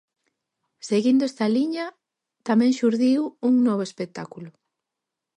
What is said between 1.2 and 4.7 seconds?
esta liña, tamén xurdiu un novo espectáculo.